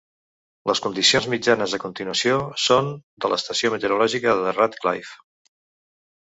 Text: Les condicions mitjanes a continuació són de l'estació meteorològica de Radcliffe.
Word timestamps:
Les 0.69 0.79
condicions 0.85 1.27
mitjanes 1.33 1.75
a 1.77 1.81
continuació 1.83 2.39
són 2.65 2.91
de 3.27 3.33
l'estació 3.35 3.73
meteorològica 3.77 4.37
de 4.43 4.59
Radcliffe. 4.59 5.25